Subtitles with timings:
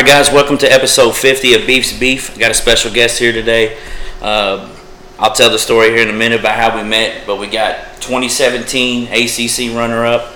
[0.00, 2.34] Right, guys, welcome to episode 50 of Beef's Beef.
[2.34, 3.76] I got a special guest here today.
[4.22, 4.74] Uh,
[5.18, 8.00] I'll tell the story here in a minute about how we met, but we got
[8.00, 10.32] 2017 ACC runner up,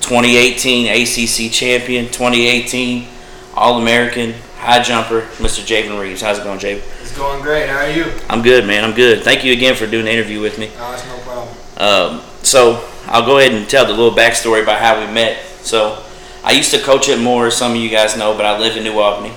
[0.00, 3.06] 2018 ACC champion, 2018
[3.52, 5.60] All American high jumper, Mr.
[5.60, 6.22] Javen Reeves.
[6.22, 6.80] How's it going, Javen?
[7.02, 7.68] It's going great.
[7.68, 8.10] How are you?
[8.30, 8.82] I'm good, man.
[8.82, 9.22] I'm good.
[9.22, 10.70] Thank you again for doing the interview with me.
[10.78, 11.54] Oh, it's no problem.
[11.76, 15.38] Um, so I'll go ahead and tell the little backstory about how we met.
[15.60, 16.02] So
[16.44, 18.76] I used to coach at Moore, as some of you guys know, but I live
[18.76, 19.32] in New Albany,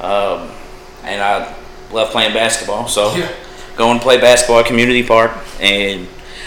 [0.00, 0.50] um,
[1.02, 1.54] and I
[1.92, 2.88] love playing basketball.
[2.88, 3.28] So Yeah.
[3.76, 6.06] go and play basketball at Community Park, and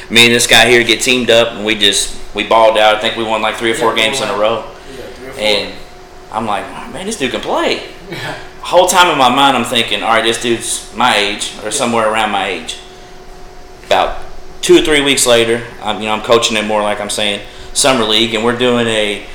[0.09, 2.95] me and this guy here get teamed up, and we just we balled out.
[2.95, 4.63] I think we won like three or four Yeah, games in a row,
[4.95, 5.41] Yeah, four.
[5.43, 5.73] and
[6.31, 7.81] I'm like, "Oh, man, this dude can play.
[8.11, 8.35] yeah.
[8.61, 12.11] Whole time in my mind, I'm thinking, all right, this dude's my age or somewhere
[12.11, 12.75] around my age.
[13.85, 14.17] About
[14.61, 17.41] two or three weeks later, I'm you know I'm coaching it more like I'm saying
[17.73, 19.25] summer league, and we're doing a,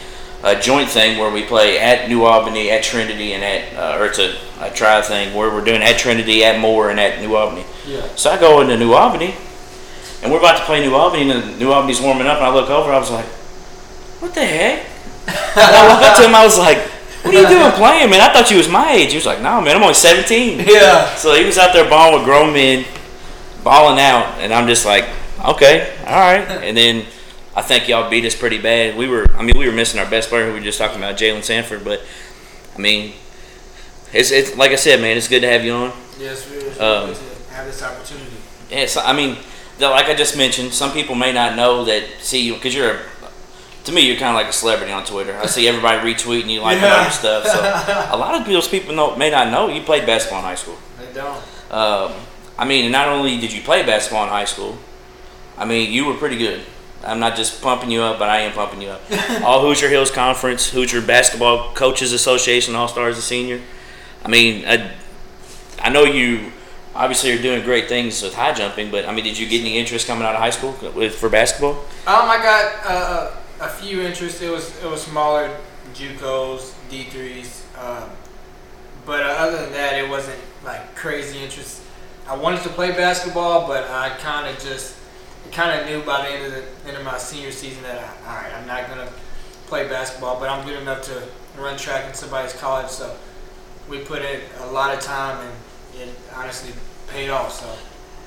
[0.45, 4.07] a joint thing where we play at New Albany, at Trinity, and at uh, or
[4.07, 7.37] it's a, a try thing where we're doing at Trinity, at Moore, and at New
[7.37, 7.65] Albany.
[7.87, 8.07] Yeah.
[8.17, 9.35] So I go into New Albany,
[10.23, 12.71] and we're about to play New Albany, and New Albany's warming up, and I look
[12.71, 13.27] over, I was like,
[14.21, 14.87] what the heck?
[15.27, 16.79] and I walked up to him, I was like,
[17.23, 18.21] what are you doing playing, man?
[18.21, 19.11] I thought you was my age.
[19.11, 20.67] He was like, no, man, I'm only 17.
[20.67, 21.15] Yeah.
[21.15, 22.85] So he was out there balling with grown men,
[23.63, 25.09] balling out, and I'm just like,
[25.45, 26.43] okay, all right.
[26.63, 27.07] And then
[27.55, 28.97] I think y'all beat us pretty bad.
[28.97, 30.97] We were, I mean, we were missing our best player who we were just talking
[30.97, 31.85] about, Jalen Sanford.
[31.85, 32.01] But
[32.75, 33.13] I mean,
[34.13, 35.93] it's, it's like I said, man, it's good to have you on.
[36.19, 38.27] Yes, we it's Um, good to have this opportunity.
[38.71, 39.37] Yeah, so, I mean,
[39.79, 42.91] the, like I just mentioned, some people may not know that see you because you're
[42.91, 43.01] a.
[43.85, 45.37] To me, you're kind of like a celebrity on Twitter.
[45.37, 47.01] I see everybody retweeting you, liking Yeah.
[47.01, 47.47] other stuff.
[47.49, 47.59] So
[48.13, 50.79] a lot of those people know, may not know you played basketball in high school.
[51.01, 51.43] They don't.
[51.71, 52.13] Um,
[52.57, 54.79] I mean, not only did you play basketball in high school,
[55.59, 56.63] I mean, you were pretty good.
[57.05, 59.03] I'm not just pumping you up, but I am pumping you up.
[59.43, 63.61] All Hoosier Hills Conference, Hoosier Basketball Coaches Association All Stars, a senior.
[64.25, 64.93] I mean, I,
[65.81, 66.53] I know you
[66.95, 69.79] obviously are doing great things with high jumping, but I mean, did you get any
[69.79, 71.73] interest coming out of high school with, for basketball?
[72.07, 73.31] Um, I got uh,
[73.61, 74.41] a few interests.
[74.43, 75.57] It was it was smaller
[75.95, 78.11] JUCOs, D threes, um,
[79.05, 81.83] but uh, other than that, it wasn't like crazy interest.
[82.29, 84.97] I wanted to play basketball, but I kind of just
[85.53, 88.29] kind of knew by the end of the end of my senior season that I,
[88.31, 89.09] all right, I'm not gonna
[89.67, 91.23] play basketball, but I'm good enough to
[91.59, 92.89] run track in somebody's college.
[92.89, 93.15] So
[93.89, 95.47] we put in a lot of time,
[95.97, 96.73] and it honestly
[97.09, 97.53] paid off.
[97.53, 97.67] So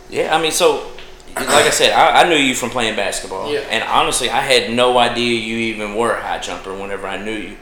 [0.09, 0.91] Yeah, I mean, so
[1.35, 3.61] like I said, I, I knew you from playing basketball, Yeah.
[3.69, 7.35] and honestly, I had no idea you even were a high jumper whenever I knew
[7.35, 7.57] you.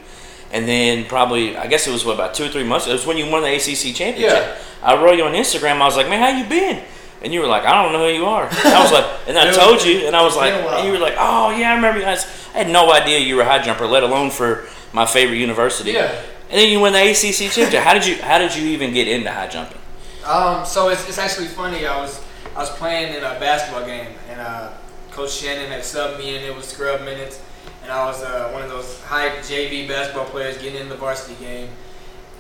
[0.52, 2.86] And then probably, I guess it was what, about two or three months.
[2.86, 4.20] It was when you won the ACC championship.
[4.20, 4.58] Yeah.
[4.84, 5.82] I wrote you on Instagram.
[5.82, 6.84] I was like, "Man, how you been?"
[7.24, 9.38] And you were like, "I don't know who you are." And I was like, and
[9.38, 10.78] I was- told you, and I was like, been a while.
[10.80, 13.36] and you were like, "Oh yeah, I remember you guys." I had no idea you
[13.38, 15.92] were a high jumper, let alone for my favorite university.
[15.92, 16.12] Yeah.
[16.50, 17.80] And then you win the ACC championship.
[17.84, 18.22] How did you?
[18.22, 19.80] How did you even get into high jumping?
[20.26, 21.86] Um, so it's, it's actually funny.
[21.88, 22.22] I was
[22.56, 24.72] I was playing in a basketball game, and uh,
[25.12, 27.42] Coach Shannon had subbed me, and it was scrub minutes,
[27.84, 31.36] and I was uh, one of those high JV basketball players getting in the varsity
[31.44, 31.70] game,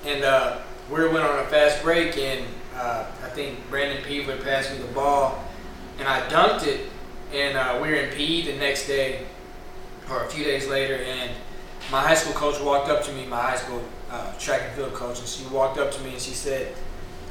[0.05, 0.59] and uh,
[0.91, 4.93] we went on a fast break, and uh, I think Brandon Peever passed me the
[4.93, 5.43] ball,
[5.99, 6.89] and I dunked it,
[7.33, 9.25] and uh, we were in PE the next day,
[10.09, 11.31] or a few days later, and
[11.91, 14.93] my high school coach walked up to me, my high school uh, track and field
[14.93, 16.73] coach, and she walked up to me and she said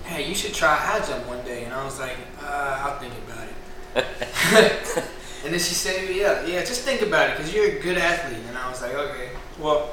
[0.04, 1.64] hey, you should try high jump one day.
[1.64, 5.04] And I was like, uh, I'll think about it.
[5.44, 8.42] and then she said, yeah, yeah, just think about it because you're a good athlete.
[8.48, 9.30] And I was like, okay.
[9.59, 9.91] Well,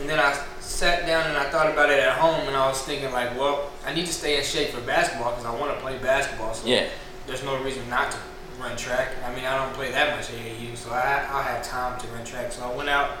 [0.00, 0.32] and then I
[0.70, 3.70] sat down and I thought about it at home and I was thinking like, well,
[3.84, 6.54] I need to stay in shape for basketball because I want to play basketball.
[6.54, 6.86] So Yeah.
[7.26, 8.18] there's no reason not to
[8.60, 9.08] run track.
[9.26, 12.24] I mean, I don't play that much AAU, so I, I'll have time to run
[12.24, 12.52] track.
[12.52, 13.16] So I went out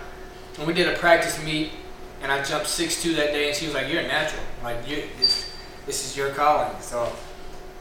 [0.58, 1.72] and we did a practice meet
[2.22, 4.42] and I jumped 6'2 that day and she was like, you're a natural.
[4.62, 5.50] Like, you this,
[5.86, 6.70] this is your calling.
[6.80, 7.12] So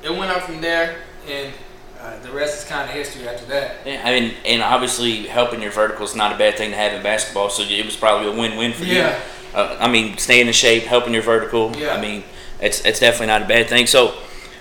[0.03, 0.95] it went up from there
[1.29, 1.53] and
[2.01, 3.75] uh, the rest is kind of history after that.
[3.85, 6.93] Yeah, I mean, and obviously helping your vertical is not a bad thing to have
[6.93, 7.49] in basketball.
[7.49, 9.09] So it was probably a win-win for Yeah.
[9.15, 9.21] you.
[9.53, 11.75] Uh, I mean, staying in shape, helping your vertical.
[11.75, 11.93] Yeah.
[11.95, 12.23] I mean,
[12.61, 13.87] it's it's definitely not a bad thing.
[13.87, 14.15] So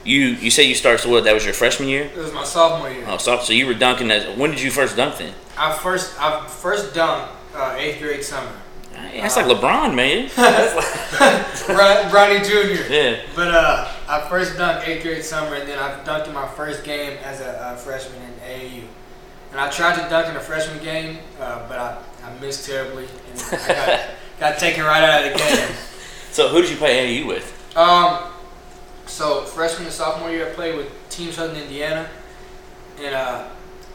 [0.04, 1.24] you you say you started so what?
[1.24, 2.04] That was your freshman year.
[2.04, 3.04] It was my sophomore year.
[3.06, 4.10] Oh, so, so you were dunking.
[4.10, 5.34] As, when did you first dunk then?
[5.56, 8.50] I first I first dunked uh, eighth grade summer.
[8.94, 10.28] Hey, That's like LeBron, man.
[11.66, 12.92] Bron- Bronny Jr.
[12.92, 13.20] yeah.
[13.34, 16.82] But uh, I first dunked eighth grade summer, and then I dunked in my first
[16.84, 18.82] game as a uh, freshman in AAU.
[19.52, 23.06] And I tried to dunk in a freshman game, uh, but I, I missed terribly,
[23.30, 24.00] and I got,
[24.40, 25.68] got taken right out of the game.
[26.30, 27.76] So who did you play AAU with?
[27.76, 28.30] Um,
[29.06, 32.08] so freshman and sophomore year, I played with Team Southern Indiana,
[33.00, 33.48] and uh,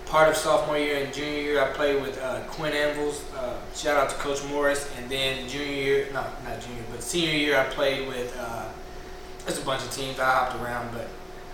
[0.08, 3.24] part of sophomore year and junior year, I played with uh, Quinn Anvils.
[3.36, 4.92] Uh, shout out to Coach Morris.
[4.98, 8.36] And then junior year, no, not junior, but senior year, I played with.
[8.40, 8.66] Uh,
[9.46, 10.20] there's a bunch of teams.
[10.20, 11.08] I hopped around, but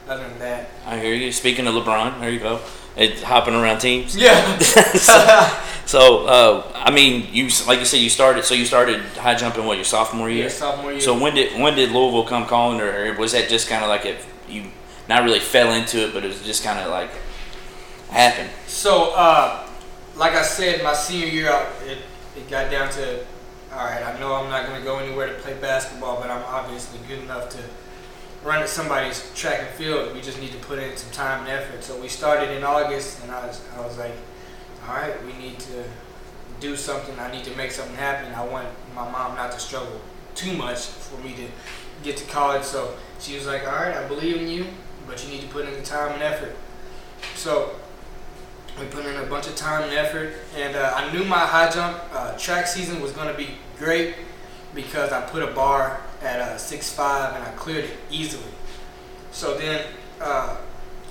[0.08, 1.32] other than that, I hear you.
[1.32, 2.62] Speaking of LeBron, there you go.
[2.96, 4.16] It's hopping around teams.
[4.16, 4.58] yeah.
[4.60, 8.44] so, so, uh, I mean, you like you said, you started.
[8.46, 10.44] So you started high jumping what your sophomore year.
[10.44, 11.02] yeah, sophomore year.
[11.02, 14.06] So when did when did Louisville come calling, or was that just kind of like
[14.06, 14.18] it?
[14.48, 14.66] You
[15.08, 17.10] not really fell into it, but it was just kind of like
[18.10, 18.50] happened.
[18.68, 19.68] So, uh,
[20.16, 22.00] like I said, my senior year, it,
[22.38, 23.20] it got down to,
[23.74, 26.44] all right, I know I'm not going to go anywhere to play basketball, but I'm
[26.46, 27.58] obviously good enough to
[28.44, 30.14] run at somebody's track and field.
[30.14, 31.84] We just need to put in some time and effort.
[31.84, 34.14] So we started in August, and I was, I was like,
[34.88, 35.84] all right, we need to
[36.60, 37.18] do something.
[37.20, 38.34] I need to make something happen.
[38.34, 40.02] I want my mom not to struggle
[40.36, 41.46] too much for me to
[42.04, 42.64] get to college.
[42.64, 44.68] So she was like, all right, I believe in you,
[45.08, 46.56] but you need to put in the time and effort.
[47.36, 47.76] So
[48.80, 51.70] we put in a bunch of time and effort, and uh, I knew my high
[51.70, 54.16] jump uh, track season was going to be great
[54.74, 58.44] because I put a bar at uh, 6'5 and I cleared it easily.
[59.32, 59.86] So then
[60.22, 60.58] uh,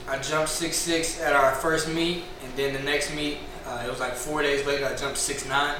[0.08, 3.90] I jumped six six at our first meet, and then the next meet, uh, it
[3.90, 5.74] was like four days later, I jumped 6'9.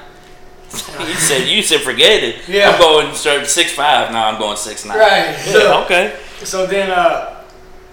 [1.08, 2.46] you said you said forget it.
[2.46, 2.70] Yeah.
[2.70, 4.12] I'm going to start six five.
[4.12, 4.98] Now I'm going six nine.
[4.98, 5.34] Right.
[5.46, 6.18] Yeah, okay.
[6.44, 7.38] So then, uh,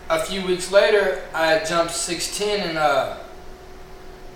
[0.10, 3.18] a few weeks later, I jumped 6'10 and uh,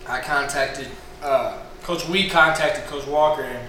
[0.08, 0.88] I contacted
[1.22, 3.68] uh, Coach We contacted Coach Walker and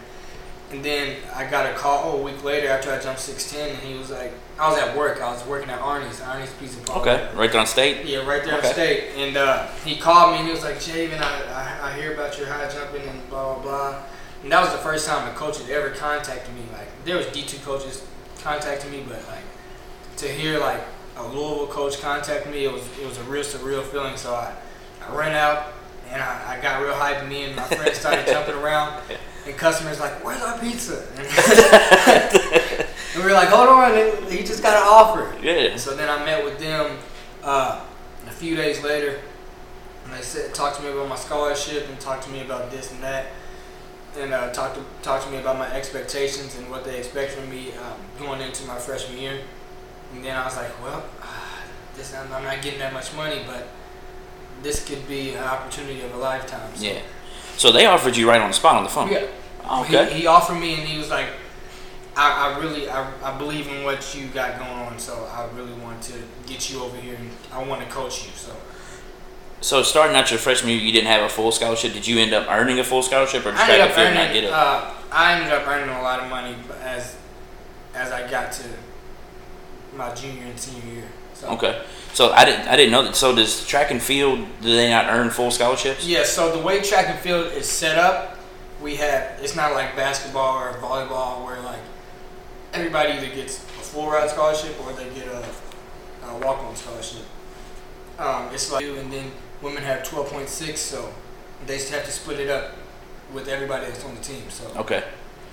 [0.71, 3.95] and then I got a call a week later after I jumped 6'10 and he
[3.99, 5.21] was like, I was at work.
[5.21, 7.03] I was working at Arnie's, Arnie's Pizza Parlor.
[7.03, 7.29] Okay.
[7.37, 8.05] Right there on state.
[8.07, 8.73] Yeah, right there Okay.
[8.73, 9.05] state.
[9.17, 12.39] And uh, he called me and he was like, Javen, I, I, I hear about
[12.39, 14.03] your high jumping and blah, blah, blah.
[14.43, 16.63] And that was the first time a coach had ever contacted me.
[16.73, 18.07] Like, there was D2 coaches
[18.43, 19.45] contacting me, but like,
[20.19, 20.81] to hear like
[21.17, 24.17] a Louisville coach contact me, it was it was a real surreal feeling.
[24.17, 24.53] So I,
[25.07, 25.73] I ran out
[26.11, 27.29] and I, I got real hyped.
[27.29, 29.03] Me and my friends started jumping around,
[29.51, 34.77] and customers like, "Where's our pizza?" and we were like, "Hold on, he just got
[34.77, 35.77] an offer." Yeah.
[35.77, 36.99] So then I met with them
[37.43, 37.85] uh,
[38.27, 39.19] a few days later,
[40.05, 42.93] and they said, talked to me about my scholarship and talked to me about this
[42.93, 43.27] and that,
[44.19, 47.51] and uh, talked to talked to me about my expectations and what they expect from
[47.51, 49.41] me um, going into my freshman year.
[50.15, 51.05] And then I was like, well,
[51.97, 53.67] this I'm I'm not getting that much money, but
[54.63, 56.71] this could be an opportunity of a lifetime.
[56.77, 57.01] So, Yeah.
[57.57, 59.11] So they offered you right on the spot on the phone.
[59.13, 59.27] yeah.
[59.83, 60.13] Okay.
[60.13, 61.27] He, he offered me, and he was like,
[62.17, 65.73] I, I really, I, I believe in what you got going on, so I really
[65.75, 66.15] want to
[66.47, 68.33] get you over here, and I want to coach you.
[68.35, 68.53] So
[69.61, 71.93] So starting out your freshman year, you didn't have a full scholarship.
[71.93, 73.97] Did you end up earning a full scholarship, or just I track ended and up
[73.97, 74.51] field not get it?
[74.53, 77.17] uh, I ended up earning a lot of money as
[77.95, 78.65] as I got to
[79.97, 81.05] my junior and senior year.
[81.35, 81.49] So.
[81.51, 81.83] Okay.
[82.13, 83.17] So I didn't I didn't know that.
[83.17, 86.07] So does track and field do they not earn full scholarships?
[86.07, 88.37] Yeah, so the way track and field is set up,
[88.83, 91.81] we have it's not like basketball or volleyball where like
[92.73, 95.45] everybody either gets a full ride scholarship or they get a,
[96.27, 97.23] a walk on scholarship.
[98.19, 99.31] Um, it's like and then
[99.63, 101.13] women have twelve point six, so
[101.67, 102.73] they just have to split it up
[103.33, 104.49] with everybody that's on the team.
[104.51, 105.05] So Okay.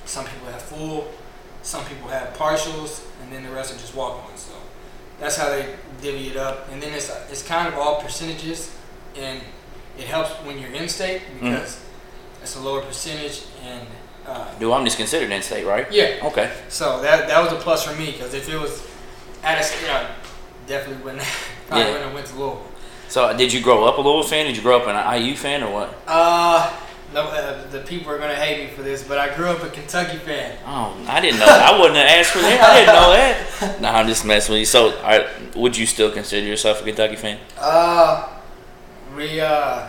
[0.06, 1.12] some people have full,
[1.64, 4.42] some people have partials, and then the rest are just walk ons.
[4.42, 4.54] So
[5.20, 6.70] that's how they divvy it up.
[6.72, 8.76] And then it's it's kind of all percentages,
[9.16, 9.42] and
[9.98, 11.80] it helps when you're in state because
[12.48, 13.44] it's a lower percentage.
[13.64, 13.86] And
[14.26, 15.92] uh, Do I'm just considered in state, right?
[15.92, 16.52] yeah, Okay.
[16.70, 18.84] so that that was a plus for me because if it was
[19.44, 20.08] at a you know,
[20.66, 21.24] definitely wouldn't
[21.68, 21.92] probably Yeah.
[21.92, 22.64] wouldn't have went to Louisville.
[23.10, 24.46] So did you grow up a Louisville fan?
[24.48, 25.94] Did you grow up an IU fan or what?
[26.08, 26.74] Uh,
[27.14, 29.70] no, uh, the people are gonna hate me for this, but I grew up a
[29.70, 30.58] Kentucky fan.
[30.66, 31.46] Oh, I didn't know.
[31.46, 31.74] that.
[31.74, 32.60] I wouldn't have asked for that.
[32.62, 33.82] I didn't know that.
[33.82, 34.66] No, I'm just messing with you.
[34.66, 35.26] So, right,
[35.56, 37.40] would you still consider yourself a Kentucky fan?
[37.58, 38.28] Uh,
[39.16, 39.88] we uh.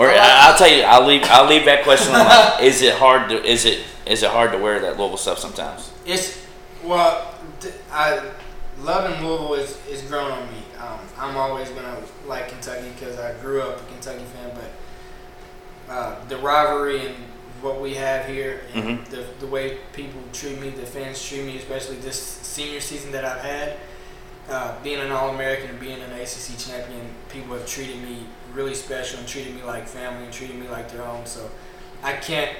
[0.00, 1.22] Or I, I'll tell you, I'll leave.
[1.24, 2.52] I'll leave that question alone.
[2.66, 3.44] Is it hard to?
[3.44, 3.84] Is it?
[4.06, 5.92] Is it hard to wear that Louisville stuff sometimes?
[6.06, 6.42] It's
[6.82, 7.34] well,
[7.92, 8.30] I
[8.78, 10.62] loving Louisville is, is growing on me.
[10.78, 16.24] Um, I'm always gonna like Kentucky because I grew up a Kentucky fan, but uh,
[16.28, 17.16] the rivalry and
[17.60, 19.04] what we have here, and Mhm.
[19.10, 23.26] the the way people treat me, the fans treat me, especially this senior season that
[23.26, 23.76] I've had.
[24.50, 29.20] Uh, being an All-American and being an ACC champion, people have treated me really special
[29.20, 31.24] and treated me like family and treated me like their own.
[31.24, 31.48] So
[32.02, 32.50] I can't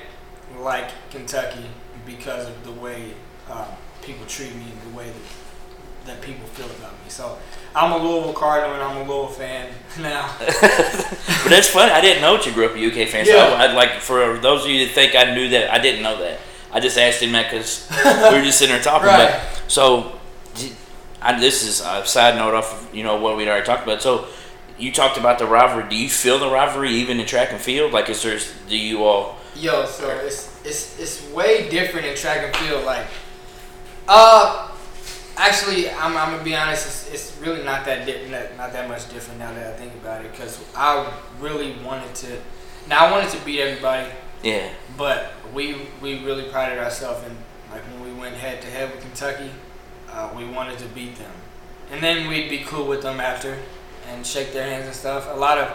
[0.61, 1.65] like Kentucky
[2.07, 3.13] because of the way
[3.51, 3.67] um,
[4.03, 7.09] people treat me and the way that, that people feel about me.
[7.09, 7.37] So
[7.75, 9.69] I'm a Louisville Cardinal and I'm a Louisville fan
[10.01, 10.33] now.
[10.39, 10.49] But
[11.49, 11.91] that's funny.
[11.91, 13.25] I didn't know that you grew up a UK fan.
[13.27, 13.55] So Yeah.
[13.55, 16.19] I, I'd like for those of you that think I knew that, I didn't know
[16.21, 16.39] that.
[16.73, 17.89] I just asked him that because
[18.31, 19.09] we were just sitting there talking.
[19.09, 19.41] Right.
[19.43, 20.20] But so,
[21.23, 24.01] I, this is a side note off of you know what we'd already talked about.
[24.03, 24.27] So,
[24.79, 25.89] you talked about the rivalry.
[25.89, 27.93] Do you feel the rivalry even in track and field?
[27.93, 28.39] Like, is there?
[28.69, 29.37] Do you all?
[29.55, 32.85] Yo, so it's it's it's way different in track and field.
[32.85, 33.07] Like,
[34.09, 34.71] uh,
[35.37, 36.87] actually, I'm, I'm gonna be honest.
[36.87, 39.95] It's, it's really not that di- not, not that much different now that I think
[39.95, 40.33] about it.
[40.35, 42.39] Cause I really wanted to.
[42.89, 44.09] Now I wanted to beat everybody,
[44.43, 44.69] Yeah.
[44.97, 47.37] but we we really prided ourselves in
[47.71, 49.51] like when we went head to head with Kentucky,
[50.21, 51.33] uh, we wanted to beat them,
[51.91, 53.57] and then we'd be cool with them after
[54.09, 55.29] and shake their hands and stuff.
[55.31, 55.69] A lot of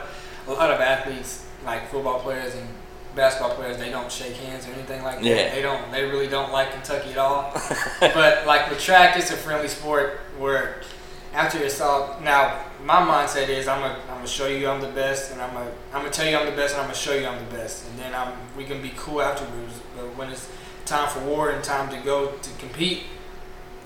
[0.48, 2.68] a lot of athletes like football players and
[3.16, 5.26] basketball players they don't shake hands or anything like that.
[5.26, 5.56] Yeah.
[5.56, 7.52] They don't they really don't like Kentucky at all.
[8.00, 10.82] but like with track, it's a friendly sport where
[11.34, 14.90] after it's all now my mindset is I'm gonna I'm gonna show you I'm the
[14.90, 17.14] best and I'm gonna I'm gonna tell you I'm the best and I'm gonna show
[17.14, 19.80] you I'm the best and then I'm we can be cool afterwards.
[19.96, 20.50] But when it's
[20.86, 23.04] time for war and time to go to compete,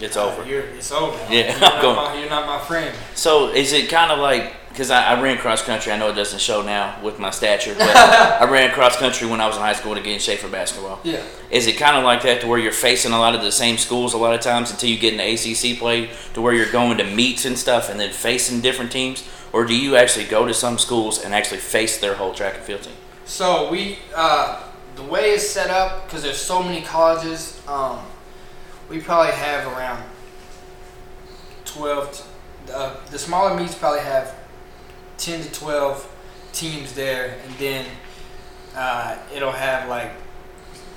[0.01, 0.46] It's uh, over.
[0.46, 1.18] You're, it's over.
[1.34, 2.96] Yeah, you're I'm not, going- my, you're not my friend.
[3.15, 5.91] So is it kind of like because I, I ran cross country?
[5.91, 9.41] I know it doesn't show now with my stature, but I ran cross country when
[9.41, 11.00] I was in high school to get in shape for basketball.
[11.03, 11.24] Yeah.
[11.51, 13.77] Is it kind of like that to where you're facing a lot of the same
[13.77, 16.98] schools a lot of times until you get into ACC play, to where you're going
[17.00, 20.53] to meets and stuff and then facing different teams, or do you actually go to
[20.53, 22.94] some schools and actually face their whole track and field team?
[23.25, 24.63] So we, uh,
[24.96, 28.00] the way it's set up, because there's so many colleges, um,
[28.89, 30.03] we probably have around
[31.65, 32.34] 12,
[32.74, 34.36] uh, the smaller meets probably have
[35.17, 36.15] 10 to 12
[36.53, 37.86] teams there, and then
[38.75, 40.12] uh, it'll have like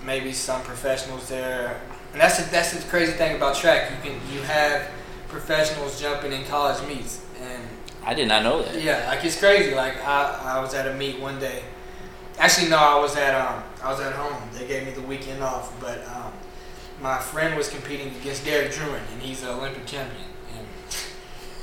[0.05, 1.81] maybe some professionals there.
[2.13, 3.91] And that's the, that's the crazy thing about track.
[3.91, 4.89] You can you have
[5.29, 7.63] professionals jumping in college meets, and
[8.05, 8.81] I did not know that.
[8.83, 9.75] yeah, like it's crazy.
[9.75, 11.63] Like I, I was at a meet one day.
[12.39, 14.43] Actually, no, I was at um, I was at home.
[14.53, 16.33] They gave me the weekend off, but um,
[17.01, 20.25] my friend was competing against Derek Drouin, and he's an Olympic champion.
[20.57, 20.67] And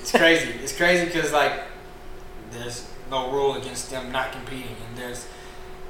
[0.01, 0.51] it's crazy.
[0.63, 1.53] it's crazy because like
[2.51, 5.27] there's no rule against them not competing, and there's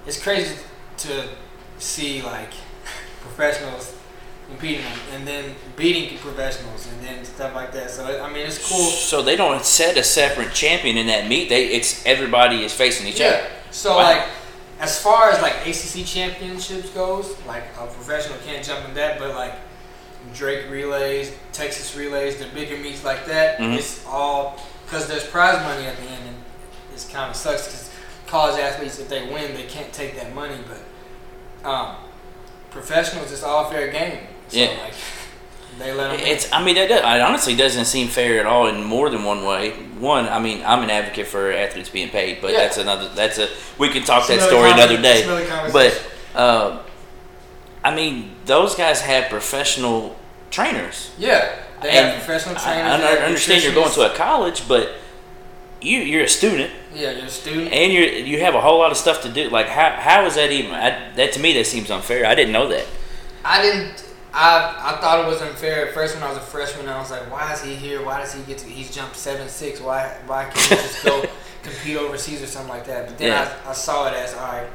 [0.06, 0.56] it's crazy
[0.98, 1.30] to
[1.80, 2.52] see like
[3.22, 3.96] professionals
[4.50, 7.90] competing and then beating professionals and then stuff like that.
[7.92, 8.80] So I mean, it's cool.
[8.80, 11.50] So they don't set a separate champion in that meet.
[11.50, 13.46] They it's everybody is facing each other.
[13.72, 14.04] So Wow.
[14.04, 14.28] like,
[14.80, 19.36] as far as like ACC championships goes, like a professional can't jump in that, but
[19.36, 19.54] like
[20.34, 23.78] Drake relays, Texas relays, the bigger meets like that, Mhm.
[23.78, 26.44] it's all because there's prize money at the end, and
[26.94, 27.90] it's kind of sucks because
[28.28, 31.96] college athletes, if they win, they can't take that money, but um,
[32.72, 34.20] professionals, it's all fair game.
[34.48, 34.68] So Yeah.
[34.84, 34.94] like,
[35.80, 36.20] they let them.
[36.28, 36.52] It's.
[36.52, 39.44] I mean, that, that it honestly doesn't seem fair at all in more than one
[39.46, 39.72] way.
[40.00, 42.60] One, I mean, I'm an advocate for athletes being paid, but Yeah.
[42.60, 43.10] that's another.
[43.10, 43.50] That's a.
[43.78, 45.72] We can talk It's that story conver- another day.
[45.74, 46.02] But,
[46.36, 46.80] uh,
[47.84, 50.16] I mean, those guys have professional
[50.52, 51.12] trainers.
[51.18, 52.92] yeah, they And have professional I, trainers.
[52.94, 54.92] I they have understand you're going to a college, but
[55.82, 57.72] you you're a student Yeah, you're a student.
[57.72, 59.50] and you you have a whole lot of stuff to do.
[59.50, 60.72] Like how how is that even?
[60.74, 62.26] I, that to me that seems unfair.
[62.26, 62.86] I didn't know that.
[63.46, 64.04] I didn't.
[64.34, 66.88] I I thought it was unfair at first when I was a freshman.
[66.88, 68.04] I was like, why is he here?
[68.06, 68.68] Why does he get to?
[68.68, 69.80] He's jumped seven six.
[69.82, 71.24] Why why can't he just go
[71.64, 73.08] compete overseas or something like that?
[73.08, 73.54] But then Yeah.
[73.66, 74.68] I, I saw it as all right.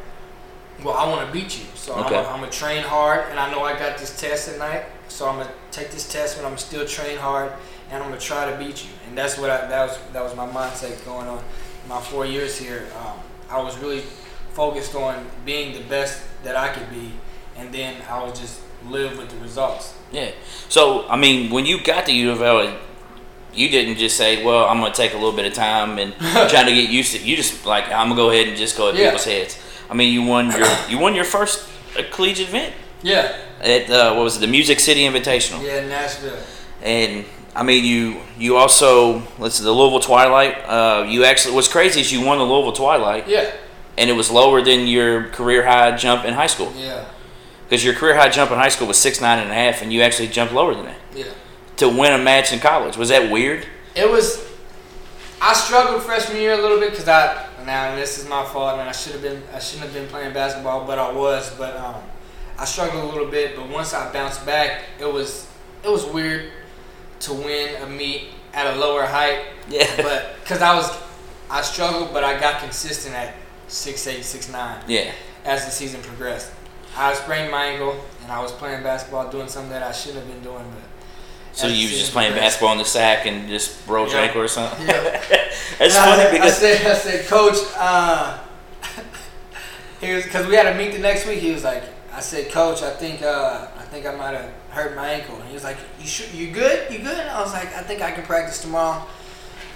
[0.82, 2.16] Well, I want to beat you, so Okay.
[2.18, 5.38] I'm gonna train hard, and I know I got this test at night, so I'm
[5.38, 7.52] gonna take this test, but I'm gonna still train hard,
[7.90, 8.90] and I'm gonna try to beat you.
[9.06, 11.40] And that's what I, that was that was my mindset going on
[11.88, 12.86] my four years here.
[12.98, 14.00] Um, I was really
[14.52, 17.12] focused on being the best that I could be,
[17.56, 19.94] and then I was just live with the results.
[20.12, 20.30] Yeah.
[20.68, 22.76] So I mean, when you got to U of L,
[23.54, 26.14] you didn't just say, "Well, I'm going to take a little bit of time and
[26.50, 27.24] trying to get used to." it.
[27.24, 29.04] You just like, "I'm gonna go ahead and just go at Yeah.
[29.06, 29.58] people's heads."
[29.90, 31.68] I mean, you won your you won your first
[32.10, 36.38] collegiate event Yeah, at uh, what was it, the Music City Invitational, yeah, Nashville.
[36.82, 37.24] and
[37.54, 40.56] I mean, you you also let's see, the Louisville Twilight.
[40.66, 43.50] Uh, you actually what's crazy is you won the Louisville Twilight, Yeah,
[43.98, 47.04] and it was lower than your career high jump in high school yeah,
[47.64, 49.92] because your career high jump in high school was six nine and a half, and
[49.92, 50.96] you actually jumped lower than that.
[51.14, 51.24] yeah.
[51.76, 52.96] to win a match in college.
[52.96, 53.66] Was that weird?
[53.94, 54.44] It was.
[55.40, 58.88] I struggled freshman year a little bit because I now this is my fault and
[58.88, 61.50] I should have been I shouldn't have been playing basketball, but I was.
[61.56, 62.02] But um,
[62.58, 63.56] I struggled a little bit.
[63.56, 65.46] But once I bounced back, it was
[65.82, 66.50] it was weird
[67.20, 69.40] to win a meet at a lower height.
[69.68, 69.86] Yeah.
[69.96, 70.90] But because I was
[71.50, 73.34] I struggled, but I got consistent at
[73.68, 75.12] six eight six nine Yeah.
[75.44, 76.52] as the season progressed.
[76.96, 80.32] I sprained my ankle and I was playing basketball, doing something that I shouldn't have
[80.32, 80.90] been doing, but.
[81.56, 84.48] So you was just playing basketball in the sack and just broke your ankle or
[84.48, 84.86] something?
[84.88, 85.02] Yeah.
[85.78, 88.38] That's And I- because I said, I said, Coach, uh,
[90.00, 91.38] he was because we had a meet the next week.
[91.38, 94.96] He was like, I said, Coach, I think uh, I think I might have hurt
[94.96, 95.36] my ankle.
[95.36, 96.90] And he was like, You should, you good?
[96.92, 97.18] You good?
[97.18, 99.04] And I was like, I think I can practice tomorrow.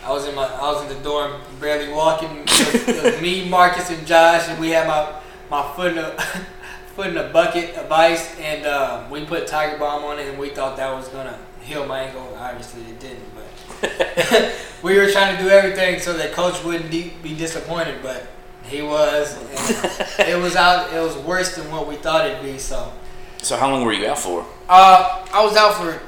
[0.04, 2.38] I was in my I was in the dorm, barely walking.
[2.38, 5.20] It was, it was me, Marcus, and Josh, and we had my
[5.50, 6.16] my foot in a
[6.98, 10.36] foot in a bucket of ice, and uh, we put Tiger Balm on it, and
[10.36, 12.36] we thought that was gonna heal my ankle.
[12.36, 14.52] Obviously, it didn't, but
[14.82, 18.26] we were trying to do everything so that coach wouldn't de- be disappointed, but
[18.64, 19.32] he was.
[20.18, 20.92] And it was out.
[20.92, 22.58] It was worse than what we thought it'd be.
[22.58, 22.92] So,
[23.42, 24.44] So how long were you out for?
[24.68, 26.02] uh, I was out for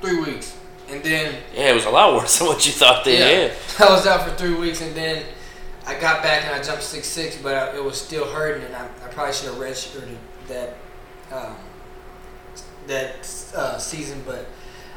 [0.00, 0.56] three weeks,
[0.88, 3.04] and then Yeah, it was a lot worse than what you thought.
[3.04, 3.54] Then, yeah.
[3.86, 5.24] I was out for three weeks, and then
[5.86, 8.74] I got back and I jumped six six, but I, it was still hurting, and
[8.76, 10.16] I, I probably should have redshirted
[10.48, 10.76] that
[11.32, 11.56] um,
[12.86, 14.46] that uh, season, but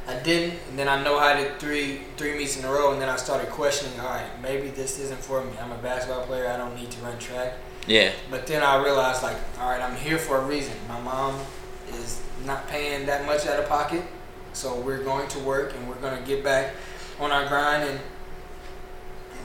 [0.07, 0.59] I didn't.
[0.69, 3.15] And then I know I did three three meets in a row, and then I
[3.15, 3.99] started questioning.
[3.99, 5.51] All right, maybe this isn't for me.
[5.59, 6.47] I'm a basketball player.
[6.47, 7.53] I don't need to run track.
[7.87, 8.11] Yeah.
[8.31, 10.73] But then I realized, like, all right, I'm here for a reason.
[10.87, 11.39] My mom
[11.89, 14.03] is not paying that much out of pocket,
[14.53, 16.73] so we're going to work and we're going to get back
[17.19, 17.87] on our grind.
[17.89, 17.99] And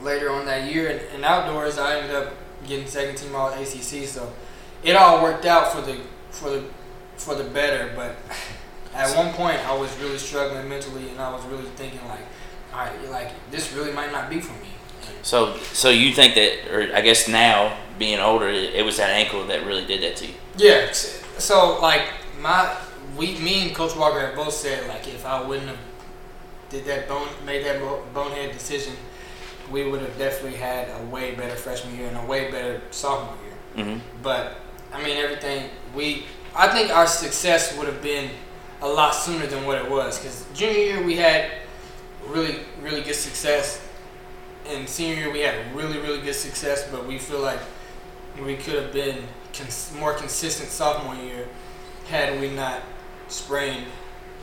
[0.01, 2.33] later on that year, And, in outdoors, I ended up
[2.67, 4.05] getting second team all ACC.
[4.05, 4.31] So
[4.83, 5.99] it all worked out for the
[6.31, 6.63] for the
[7.17, 7.91] for the better.
[7.95, 8.15] But
[8.95, 12.25] at one point, I was really struggling mentally, and I was really thinking, like,
[12.73, 14.69] all right, like this really might not be for me.
[15.23, 19.45] So, so you think that, or I guess now being older, it, was that ankle
[19.47, 20.33] that really did that to you.
[20.57, 20.91] Yeah.
[20.91, 22.07] So like
[22.39, 22.75] my
[23.17, 25.77] we me and Coach Walker have both said like if I wouldn't have
[26.69, 28.93] did that bone made that bo- bonehead decision,
[29.71, 33.37] we would have definitely had a way better freshman year and a way better sophomore
[33.45, 33.85] year.
[33.85, 33.99] Mm-hmm.
[34.21, 34.57] But
[34.93, 36.25] I mean everything we
[36.55, 38.29] I think our success would have been
[38.81, 41.51] a lot sooner than what it was because junior year we had
[42.27, 43.87] really really good success
[44.67, 47.59] and senior year we had really really good success but we feel like
[48.43, 49.23] we could have been
[49.53, 51.47] cons- more consistent sophomore year
[52.09, 52.81] had we not
[53.27, 53.85] sprained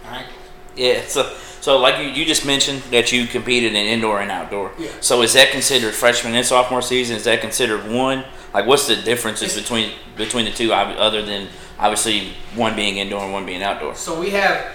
[0.06, 0.47] our ankles.
[0.78, 1.02] Yeah.
[1.06, 4.72] So, so like you, you just mentioned that you competed in indoor and outdoor.
[4.78, 4.90] Yeah.
[5.00, 7.16] So is that considered freshman and sophomore season?
[7.16, 8.24] Is that considered one?
[8.54, 13.32] Like, what's the differences between between the two, other than obviously one being indoor and
[13.32, 13.94] one being outdoor?
[13.94, 14.72] So we have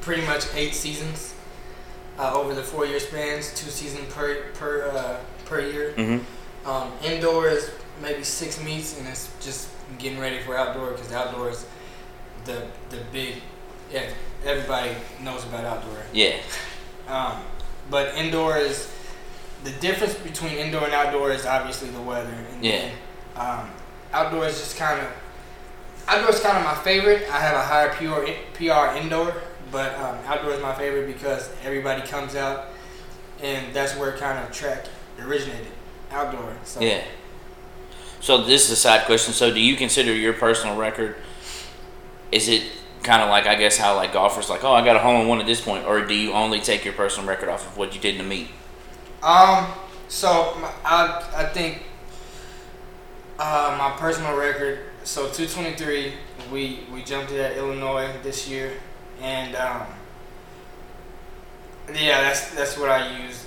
[0.00, 1.34] pretty much eight seasons
[2.18, 5.92] uh, over the four year spans, two seasons per per uh, per year.
[5.96, 6.68] Mm-hmm.
[6.68, 11.50] Um, indoor is maybe six meets, and it's just getting ready for outdoor because outdoor
[11.50, 11.66] is
[12.44, 13.36] the the big.
[13.92, 14.08] Yeah,
[14.44, 15.98] everybody knows about outdoor.
[16.12, 16.36] Yeah.
[17.08, 17.42] Um,
[17.90, 18.90] but indoor is
[19.64, 22.32] the difference between indoor and outdoor is obviously the weather.
[22.52, 22.72] And Yeah.
[22.78, 22.90] then,
[23.36, 23.70] um,
[24.12, 25.08] outdoor is just kind of
[26.08, 27.28] outdoor is kind of my favorite.
[27.30, 29.34] I have a higher PR PR indoor,
[29.70, 32.66] but um, outdoor is my favorite because everybody comes out,
[33.40, 34.86] and that's where kind of track
[35.20, 35.68] originated.
[36.10, 36.54] Outdoor.
[36.64, 37.02] So Yeah.
[38.20, 39.32] So this is a side question.
[39.32, 41.16] So do you consider your personal record?
[42.30, 42.64] Is it
[43.02, 45.28] kind of like I guess how like golfers like oh I got a hole in
[45.28, 47.94] one at this point, or do you only take your personal record off of what
[47.94, 48.48] you did in the meet?
[49.22, 49.66] Um.
[50.08, 51.82] So I I think
[53.38, 54.80] uh, my personal record.
[55.04, 56.12] So 223.
[56.52, 58.72] We we jumped it at Illinois this year,
[59.20, 59.86] and um.
[61.92, 63.46] Yeah, that's that's what I use.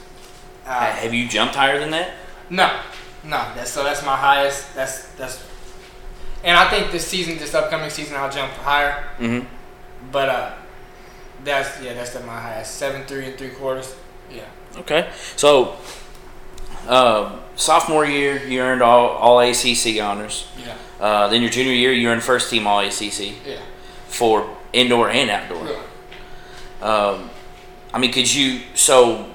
[0.66, 2.12] Uh, Have you jumped higher than that?
[2.50, 2.80] no,
[3.24, 3.38] no.
[3.56, 4.76] That's so that's my highest.
[4.76, 5.44] That's that's.
[6.46, 9.04] And I think this season, this upcoming season, I'll jump higher.
[9.20, 9.48] Mm-hmm.
[10.12, 10.54] But uh,
[11.44, 12.76] that's yeah, that's the, my highest.
[12.76, 13.96] Seven three and three quarters.
[14.32, 14.46] Yeah.
[14.78, 15.10] Okay.
[15.36, 15.76] So
[16.88, 20.48] uh, sophomore year, you earned all all ACC honors.
[20.64, 20.76] Yeah.
[21.00, 23.60] Uh, then your junior year, you earned first team all ACC Yeah.
[24.08, 25.68] for indoor and outdoor.
[25.68, 25.82] yeah.
[26.88, 27.30] Um,
[27.94, 29.26] I mean, could you so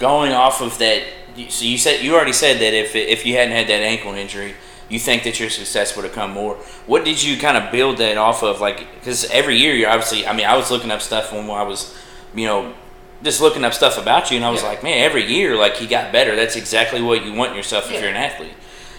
[0.00, 1.02] going off of that?
[1.48, 4.54] So you said you already said that if if you hadn't had that ankle injury,
[4.92, 6.54] you think that your success would have come more.
[6.86, 8.60] What did you kind of build that off of?
[8.60, 10.26] Like, because every year you're obviously.
[10.26, 11.96] I mean, I was looking up stuff when I was,
[12.34, 12.74] you know,
[13.22, 14.68] just looking up stuff about you, and I was Yeah.
[14.68, 16.36] like, man, every year like he got better.
[16.36, 18.54] That's exactly what you want yourself if you're an athlete.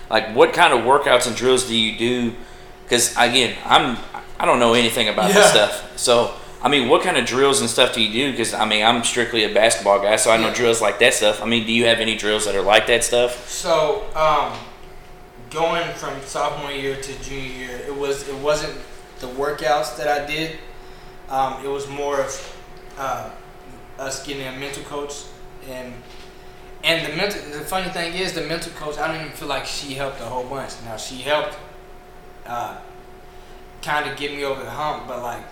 [0.10, 2.34] Like, what kind of workouts and drills do you do?
[2.84, 3.98] Because again, I'm
[4.40, 6.34] I don't know anything about this stuff, so.
[6.66, 8.32] I mean, what kind of drills and stuff do you do?
[8.32, 10.54] Because I mean, I'm strictly a basketball guy, so I know Yeah.
[10.54, 11.42] drills like that stuff.
[11.42, 13.50] I mean, do you have any drills that are like that stuff?
[13.50, 14.54] So, um,
[15.54, 18.76] going from sophomore year to junior year, it was it wasn't
[19.20, 20.58] the workouts that I did.
[21.30, 22.58] Um, it was more of
[22.98, 23.30] uh,
[24.00, 25.24] us getting a mental coach,
[25.70, 25.94] and
[26.84, 27.42] and the mental.
[27.52, 28.98] The funny thing is, the mental coach.
[28.98, 30.74] I don't even feel like she helped a whole bunch.
[30.84, 31.56] Now she helped,
[32.46, 32.78] uh,
[33.82, 35.44] kind of get me over the hump, but like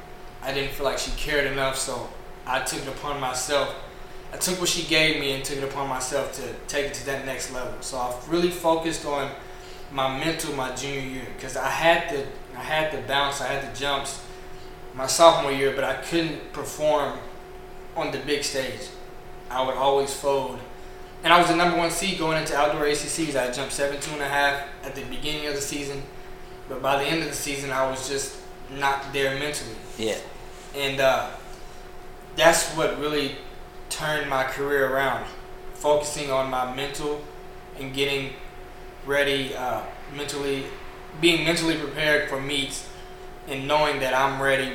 [0.42, 2.10] I didn't feel like she cared enough, so
[2.46, 3.76] I took it upon myself
[4.34, 7.06] I took what she gave me and took it upon myself to take it to
[7.08, 7.74] that next level.
[7.82, 9.30] So I really focused on
[9.92, 12.26] my mental my junior year because I had the
[12.58, 14.24] I had the bounce, I had the jumps
[14.94, 17.18] my sophomore year, but I couldn't perform
[17.96, 18.90] on the big stage.
[19.50, 20.60] I would always fold
[21.24, 23.36] and I was the number one seed going into outdoor ACCs.
[23.36, 26.02] I jumped seven two and a half at the beginning of the season,
[26.68, 28.38] but by the end of the season, I was just
[28.80, 29.76] not there mentally.
[29.98, 30.18] Yeah.
[30.76, 31.30] And uh,
[32.36, 33.36] that's what really
[33.90, 35.26] turned my career around,
[35.74, 37.22] focusing on my mental
[37.78, 38.34] and getting
[39.06, 39.82] ready uh,
[40.16, 40.64] mentally,
[41.20, 42.90] being mentally prepared for meets,
[43.48, 44.74] and knowing that I'm ready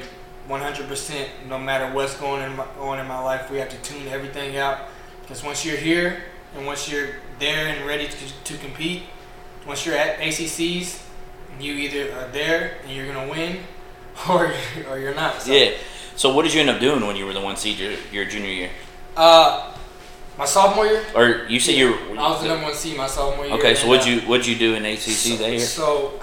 [0.48, 3.50] 100% no matter what's going in my, on in my life.
[3.50, 4.80] We have to tune everything out
[5.22, 6.22] because once you're here
[6.56, 7.08] and once you're
[7.38, 9.02] there and ready to, to compete,
[9.66, 11.02] once you're at ACCs,
[11.60, 13.58] you either are there and you're gonna win,
[14.28, 14.52] or
[14.88, 15.42] or you're not.
[15.42, 15.72] So, Yeah.
[16.16, 18.24] So what did you end up doing when you were the one seed your, your
[18.24, 18.70] junior year?
[19.16, 19.75] Uh,
[20.38, 22.18] my sophomore year, Or you said you were.
[22.18, 23.54] I was the number one seed my sophomore year.
[23.56, 25.60] Okay, so what'd you what'd you do in ACC so, that year?
[25.60, 26.20] So,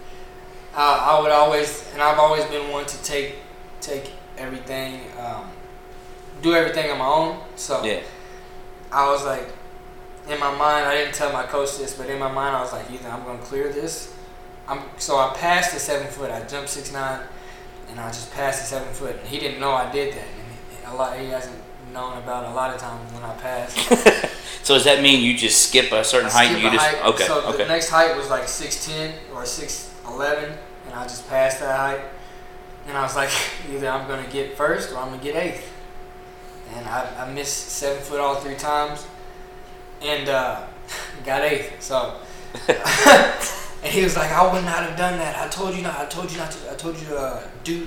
[0.76, 3.36] I I would always, and I've always been one to take
[3.80, 5.50] take everything, um,
[6.42, 7.40] do everything on my own.
[7.56, 8.00] So Yeah.
[8.92, 9.48] I was like,
[10.28, 12.72] in my mind, I didn't tell my coach this, but in my mind, I was
[12.72, 14.12] like, either I'm gonna clear this.
[14.68, 16.30] I'm so I passed the seven foot.
[16.30, 17.20] I jumped six nine,
[17.88, 19.16] and I just passed the seven foot.
[19.18, 20.26] And he didn't know I did that.
[20.84, 21.56] And a lot he hasn't
[21.96, 24.32] known about a lot of times when I passed.
[24.66, 27.06] So does that mean you just skip a certain height and you just height.
[27.14, 31.28] okay So the next height was like six ten or six eleven, and I just
[31.28, 32.00] passed that height.
[32.88, 33.30] And I was like,
[33.70, 35.72] either I'm gonna get first or I'm gonna get eighth.
[36.74, 39.06] And I, I missed seven foot all three times,
[40.02, 40.66] and uh,
[41.24, 41.80] got eighth.
[41.80, 42.16] So.
[42.66, 45.38] and he was like, I would not have done that.
[45.38, 45.96] I told you not.
[45.96, 46.72] I told you not to.
[46.72, 47.86] I told you to uh, do,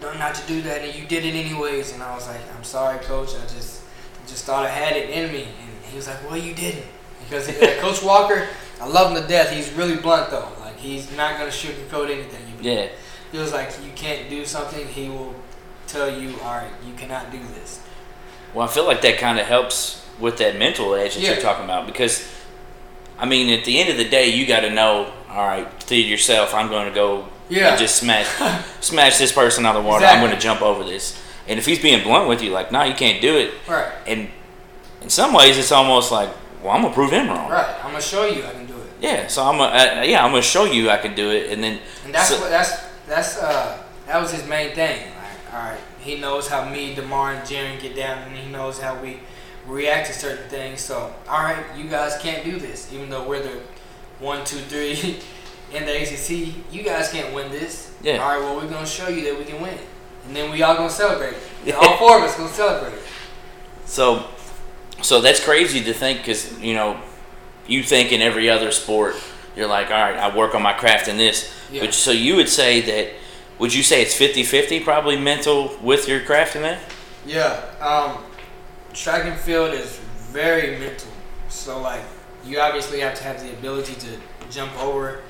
[0.00, 1.92] not not to do that, and you did it anyways.
[1.92, 3.30] And I was like, I'm sorry, coach.
[3.34, 3.82] I just,
[4.26, 5.42] just thought I had it in me.
[5.44, 6.86] And he was like, Well, you didn't,
[7.24, 8.46] because uh, Coach Walker,
[8.80, 9.50] I love him to death.
[9.50, 10.48] He's really blunt though.
[10.60, 12.42] Like he's not gonna sugarcoat anything.
[12.54, 12.88] If he yeah
[13.32, 15.34] feels like you can't do something, he will
[15.88, 17.80] tell you, all right, you cannot do this.
[18.54, 21.32] well I feel like that kind of helps with that mental edge that Yeah.
[21.32, 22.26] you're talking about because
[23.18, 25.96] I mean at the end of the day you got to know all right to
[25.96, 27.70] yourself I'm going to go Yeah.
[27.70, 28.26] and just smash
[28.80, 31.66] smash this person out of the water I'm going to jump over this and if
[31.66, 33.92] he's being blunt with you like no you can't do it Right.
[34.06, 34.28] and
[35.02, 36.28] in some ways it's almost like
[36.62, 37.76] well I'm gonna prove him wrong Right.
[37.84, 38.88] I'm gonna show you I can do it.
[39.00, 41.62] yeah so I'm gonna uh, yeah I'm gonna show you I can do it and
[41.62, 42.72] then And that's So- what that's
[43.06, 43.78] that's uh
[44.08, 45.00] that was his main thing.
[45.00, 48.78] Like, all right, he knows how me, Demar, and Jaron get down, and he knows
[48.80, 49.18] how we
[49.66, 50.80] react to certain things.
[50.80, 53.62] So, all right, you guys can't do this, even though we're the
[54.20, 55.18] one, two, three
[55.72, 56.54] in the ACC.
[56.72, 57.94] You guys can't win this.
[58.02, 58.18] Yeah.
[58.18, 59.78] All right, well, we're gonna show you that we can win,
[60.26, 61.34] and then we all gonna celebrate.
[61.64, 63.00] And All four of us gonna celebrate.
[63.84, 64.26] So,
[65.02, 67.00] so that's crazy to think because you know,
[67.66, 69.16] you think in every other sport,
[69.56, 71.52] you're like, all right, I work on my craft in this.
[71.72, 71.82] Yeah.
[71.82, 73.12] But so you would say that,
[73.58, 76.78] would you say it's 50-50 probably mental with your craft in that?
[77.24, 77.62] Yeah.
[77.80, 78.22] Um,
[78.92, 79.98] track and field is
[80.30, 81.10] very mental.
[81.48, 82.02] So like
[82.44, 84.08] you obviously have to have the ability to
[84.50, 85.22] jump over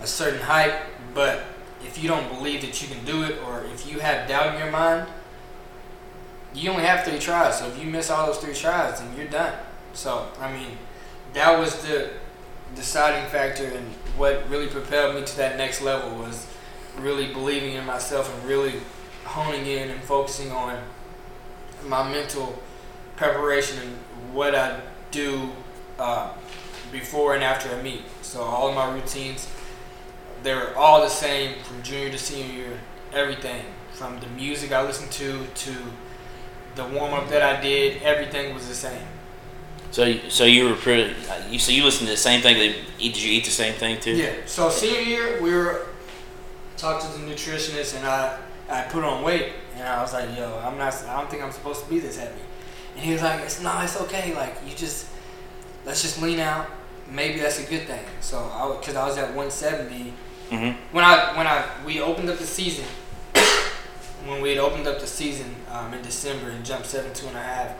[0.00, 0.74] a certain height,
[1.14, 1.42] but
[1.84, 4.60] if you don't believe that you can do it or if you have doubt in
[4.60, 5.08] your mind,
[6.54, 7.58] you only have three tries.
[7.58, 9.54] So if you miss all those three tries, then you're done.
[9.92, 10.78] So I mean,
[11.34, 12.10] that was the
[12.74, 13.86] deciding factor and
[14.16, 16.46] what really propelled me to that next level was
[16.98, 18.74] really believing in myself and really
[19.24, 20.82] honing in and focusing on
[21.86, 22.60] my mental
[23.16, 23.96] preparation and
[24.34, 25.50] what I do
[25.98, 26.32] uh,
[26.92, 28.02] before and after a meet.
[28.22, 29.48] So all of my routines,
[30.42, 32.78] they're all the same from junior to senior year.
[33.12, 35.74] Everything from the music I listened to to
[36.76, 39.06] the warm up that I did, everything was the same.
[39.90, 41.14] So, you- so you were pretty.
[41.50, 42.56] You so you listened to the same thing.
[42.98, 44.12] Did you eat the same thing too?
[44.12, 44.32] Yeah.
[44.46, 45.86] So senior year, we were
[46.76, 50.60] talked to the nutritionist, and I I put on weight, and I was like, yo,
[50.64, 50.94] I'm not.
[51.08, 52.40] I don't think I'm supposed to be this heavy.
[52.94, 54.32] And he was like, it's no, it's okay.
[54.34, 55.06] Like you just
[55.84, 56.66] let's just lean out.
[57.10, 58.04] Maybe that's a good thing.
[58.20, 60.12] So I because I was at 170
[60.50, 60.94] Mm-hmm.
[60.94, 62.84] when I when I we opened up the season.
[64.26, 67.36] when we had opened up the season um, in December and jumped seven two and
[67.36, 67.76] a half,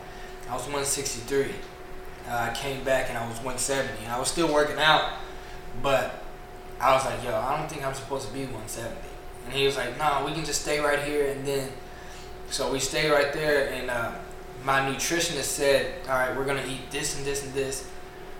[0.49, 1.51] I was 163.
[2.27, 4.07] Uh, I came back and I was 170.
[4.07, 5.13] I was still working out,
[5.81, 6.23] but
[6.79, 8.95] I was like, yo, I don't think I'm supposed to be 170.
[9.45, 11.27] And he was like, nah, we can just stay right here.
[11.27, 11.69] And then,
[12.49, 13.69] so we stayed right there.
[13.69, 14.11] And uh,
[14.63, 17.87] my nutritionist said, all right, we're gonna eat this and this and this.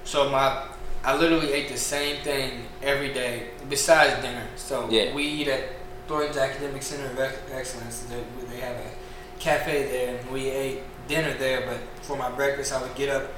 [0.03, 0.67] So my,
[1.03, 4.45] I literally ate the same thing every day besides dinner.
[4.55, 5.13] So Yeah.
[5.13, 5.63] we eat at
[6.07, 7.19] Thornton's Academic Center of
[7.51, 8.01] Excellence.
[8.09, 8.21] They,
[8.53, 11.61] they have a cafe there, and we ate dinner there.
[11.61, 13.31] But for my breakfast, I would get up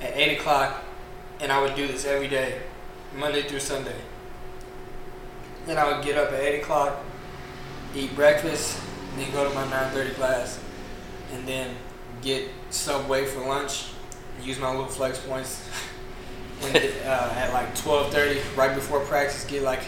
[0.00, 0.84] at eight o'clock,
[1.40, 2.60] and I would do this every day,
[3.16, 3.96] Monday through Sunday.
[5.66, 7.00] Then I would get up at eight o'clock,
[7.94, 8.78] eat breakfast,
[9.12, 10.60] and then go to my nine thirty class,
[11.32, 11.74] and then
[12.22, 13.86] get Subway for lunch,
[14.42, 15.68] use my little flex points
[16.60, 19.44] when, uh, at like 12:30, right before practice.
[19.44, 19.82] Get like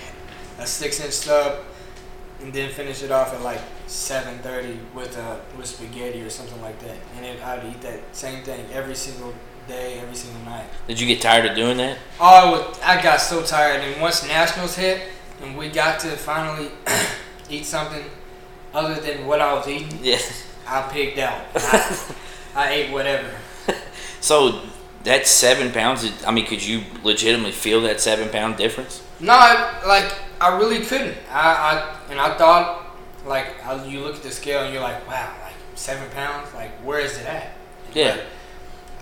[0.59, 1.61] a six-inch sub,
[2.41, 6.79] and then finish it off at like 7:30 with uh, with spaghetti or something like
[6.81, 6.97] that.
[7.17, 9.33] And then I'd eat that same thing every single
[9.69, 10.65] day, every single night.
[10.89, 11.99] Did you get tired of doing that?
[12.21, 13.81] Oh, I, was, I got so tired.
[13.83, 15.03] And once nationals hit,
[15.43, 16.71] and we got to finally
[17.51, 18.05] eat something
[18.75, 20.19] other than what I was eating, Yeah.
[20.67, 21.43] I picked out.
[21.55, 22.07] I,
[22.55, 23.29] I ate whatever.
[24.21, 24.63] So
[25.05, 26.07] that seven pounds.
[26.25, 29.03] I mean, could you legitimately feel that seven pound difference?
[29.21, 31.17] No, I, like I really couldn't.
[31.31, 35.07] I, I and I thought like I, you look at the scale and you're like,
[35.09, 36.53] wow, like seven pounds.
[36.55, 37.53] Like where is it at?
[37.95, 38.19] Yeah.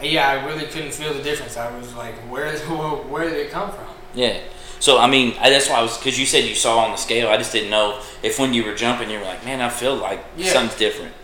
[0.03, 1.57] Yeah, I really couldn't feel the difference.
[1.59, 2.63] I was like, where is
[3.11, 3.87] where did it come from?
[4.15, 4.39] Yeah.
[4.79, 6.97] So I mean, I, that's why I was because you said you saw on the
[6.97, 7.29] scale.
[7.29, 9.95] I just didn't know if when you were jumping, you were like, man, I feel
[9.97, 10.53] like Yeah.
[10.53, 11.15] something's different.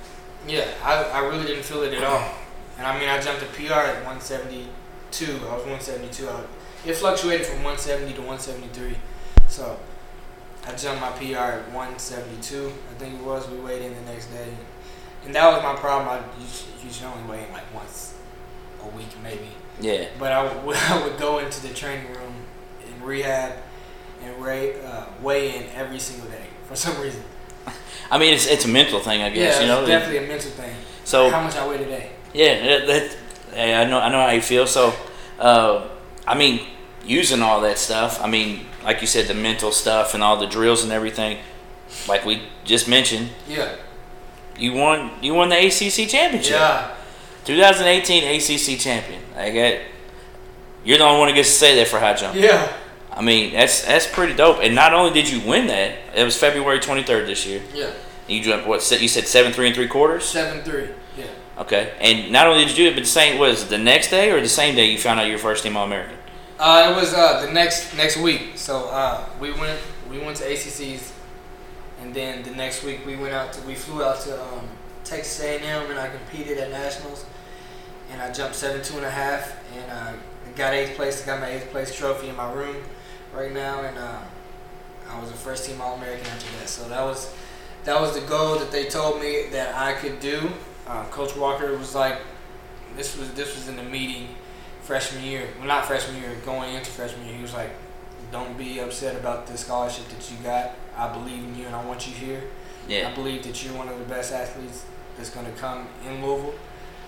[0.46, 2.30] Yeah, I, I really didn't feel it at all.
[2.78, 5.24] And I mean, I jumped a PR at 172.
[5.24, 6.28] I was 172.
[6.28, 6.44] I,
[6.84, 8.96] it fluctuated from 170 to 173.
[9.48, 9.78] So
[10.66, 12.72] I jumped my PR at 172.
[12.90, 13.48] I think it was.
[13.48, 14.48] We weighed in the next day,
[15.24, 16.08] and that was my problem.
[16.08, 16.42] I
[16.84, 18.14] usually, only weigh in like once
[18.82, 19.48] a week, maybe.
[19.80, 20.08] Yeah.
[20.18, 22.34] But I would, I would go into the training room
[22.86, 23.54] in rehab
[24.22, 27.22] and weigh, uh, weigh in every single day for some reason.
[28.10, 29.56] I mean, it's it's a mental thing, I guess.
[29.56, 29.80] yeah, you know.
[29.80, 30.74] it's definitely a mental thing.
[31.04, 32.12] So How much I weigh today?
[32.34, 33.16] Yeah, that, that
[33.54, 34.66] hey, I know I know how you feel.
[34.66, 34.92] So,
[35.38, 35.86] uh,
[36.26, 36.60] I mean,
[37.04, 38.20] using all that stuff.
[38.22, 41.38] I mean, like you said, the mental stuff and all the drills and everything.
[42.08, 43.74] Like we just mentioned, Yeah.
[44.58, 46.52] you won you won the ACC championship.
[46.56, 46.94] Yeah.
[47.44, 49.22] 2018 ACC champion.
[49.36, 49.82] I get.
[50.84, 52.36] You're the only one who gets to say that for high jump.
[52.36, 52.72] Yeah.
[53.12, 54.58] I mean, that's that's pretty dope.
[54.62, 57.62] And not only did you win that, it was February 23rd this year.
[57.72, 57.90] Yeah.
[58.28, 58.88] You jumped what?
[59.00, 60.24] You said seven three and three quarters.
[60.24, 60.88] Seven three.
[61.58, 61.94] Okay.
[62.00, 64.40] And not only did you do it, but the same was the next day or
[64.40, 66.16] the same day you found out you were first team All American.
[66.58, 68.52] Uh, it was uh, the next next week.
[68.56, 69.78] So uh, we went
[70.10, 71.12] we went to ACCs,
[72.00, 74.66] and then the next week we went out to we flew out to um,
[75.04, 77.26] Texas A&M and I competed at nationals,
[78.10, 80.12] and I jumped seven two and a half and uh,
[80.56, 81.22] got eighth place.
[81.22, 82.76] I got my eighth place trophy in my room
[83.34, 84.18] right now, and uh,
[85.08, 86.68] I was a first team All American after that.
[86.68, 87.32] So that was
[87.84, 90.50] that was the goal that they told me that I could do.
[90.86, 92.20] Uh, Coach Walker was like,
[92.96, 94.28] this was this was in the meeting
[94.82, 95.48] freshman year.
[95.58, 97.36] Well, not freshman year, going into freshman year.
[97.36, 97.70] He was like,
[98.32, 100.72] don't be upset about the scholarship that you got.
[100.96, 102.42] I believe in you and I want you here.
[103.10, 104.84] I believe that you're one of the best athletes
[105.16, 106.54] that's going to come in Louisville,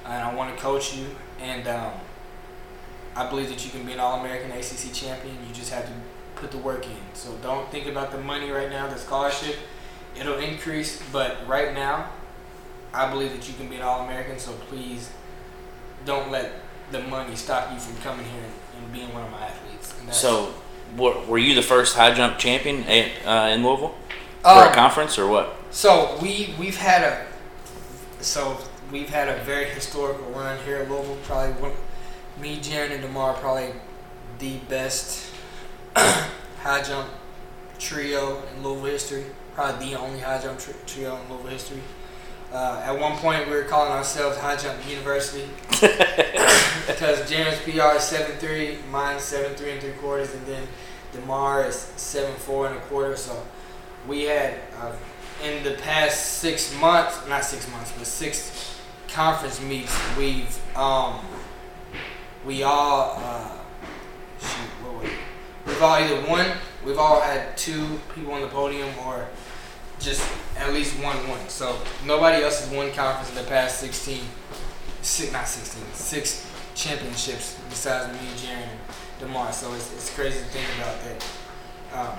[0.05, 1.07] and I want to coach you.
[1.41, 1.93] And um,
[3.15, 5.37] I believe that you can be an All-American ACC champion.
[5.47, 5.93] You just have to
[6.35, 6.97] put the work in.
[7.15, 9.57] So don't think about the money right now, the scholarship.
[10.19, 12.11] It'll increase, but right now,
[12.93, 14.39] I believe that you can be an All-American.
[14.39, 15.11] So please,
[16.05, 16.53] don't let
[16.91, 19.95] the money stop you from coming here and, and being one of my athletes.
[20.11, 20.55] So,
[20.97, 23.95] were, were you the first high jump champion at, uh, in Louisville
[24.43, 25.55] for Um, a conference or what?
[25.71, 27.27] So we we've had a
[28.25, 28.57] so
[28.91, 31.19] we've had a very historical run here at Louisville.
[31.25, 31.73] Probably one,
[32.41, 33.73] me, Jaron, and Demar probably
[34.39, 35.31] the best
[35.97, 37.11] high jump
[37.79, 39.25] trio in Louisville history.
[39.55, 41.83] Probably the only high jump tri- trio in Louisville history.
[42.53, 48.05] Uh, at one point, we were calling ourselves High Jump University because Jaron's PR is
[48.05, 50.67] seven three, mine's seven three and three quarters, and then
[51.13, 53.17] Demar is seven four and a quarter.
[53.17, 53.43] So
[54.07, 54.93] we had uh,
[55.45, 61.21] in the past six months, not six months, but six conference meets, we've um,
[62.47, 63.51] we all uh,
[64.41, 65.19] shoot, what was it?
[65.67, 66.47] We've all either won,
[66.85, 69.27] we've all had two people on the podium, or
[70.01, 70.23] just
[70.57, 71.49] at least one won.
[71.49, 74.21] So nobody else has won conference in the past 16,
[75.03, 78.79] six, not 16, six championships besides me, Jaron, and
[79.21, 79.53] Demar.
[79.53, 81.25] So it's, it's crazy to think about that.
[81.99, 82.19] Um,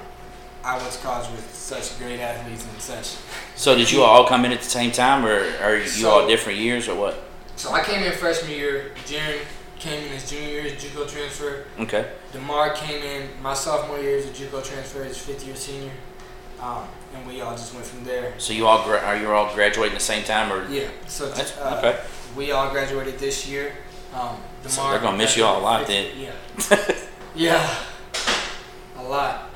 [0.63, 3.15] I was college with such great athletes and such.
[3.55, 6.27] So, did you all come in at the same time, or are you So- all
[6.27, 7.23] different years, or what?
[7.55, 8.91] So I came in freshman year.
[9.05, 9.39] Jaron
[9.79, 11.65] came in his junior year as JUCO transfer.
[11.79, 12.09] Okay.
[12.31, 15.91] Demar came in my sophomore year as a JUCO transfer, his fifth year senior,
[16.61, 18.33] um, and we all just went from there.
[18.37, 20.87] So you all gra- are you all graduating the same time, or Yeah.
[21.07, 21.99] So That's, uh, okay?
[22.35, 23.73] we all graduated this year.
[24.13, 26.07] Um, Demar, So they're gonna miss you all a lot then.
[26.17, 26.93] Yeah.
[27.35, 27.75] yeah.
[28.97, 29.49] A lot.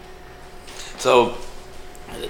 [0.97, 1.35] So,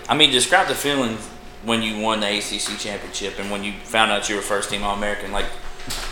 [0.10, 1.18] I mean, describe the feeling
[1.64, 4.84] when you won the ACC championship and when you found out you were first team
[4.84, 5.32] All American.
[5.32, 5.46] Like,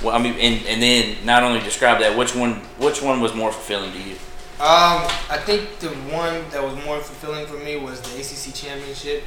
[0.01, 3.33] well, I mean, and, and then not only describe that, which one which one was
[3.33, 4.15] more fulfilling to you?
[4.61, 9.23] Um, I think the one that was more fulfilling for me was the ACC championship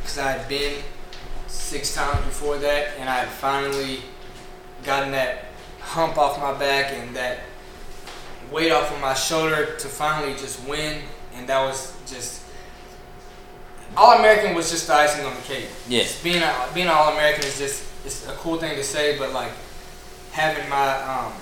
[0.00, 0.82] because I had been
[1.46, 4.00] six times before that, and I had finally
[4.82, 5.44] gotten that
[5.78, 7.38] hump off my back and that
[8.50, 11.02] weight off of my shoulder to finally just win.
[11.36, 12.42] And that was just
[13.96, 15.68] All American was just the icing on the cake.
[15.88, 16.02] Yeah.
[16.02, 19.16] Just being a, being an All American is just it's a cool thing to say,
[19.16, 19.52] but like
[20.32, 21.32] having my um,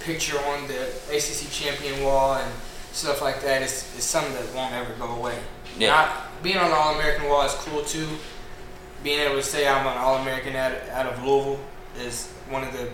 [0.00, 2.52] picture on the ACC champion wall and
[2.94, 5.38] stuff like that is, is something that won't ever go away.
[5.78, 5.88] Yeah.
[5.90, 8.06] Not, being on the All American wall is cool too.
[9.02, 11.60] Being able to say I'm an All American out, out of Louisville
[11.98, 12.88] is one of the